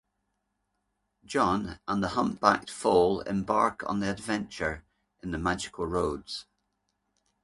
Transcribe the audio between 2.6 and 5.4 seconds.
Foal embark on an adventure in the